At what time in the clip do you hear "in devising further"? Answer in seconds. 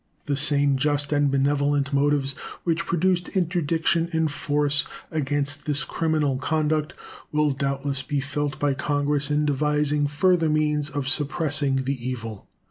9.29-10.49